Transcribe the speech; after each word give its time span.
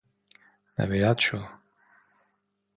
la 0.79 0.87
viraĉo! 0.93 1.41